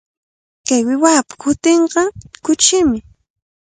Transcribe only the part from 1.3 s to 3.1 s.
hutinqa kuchimi.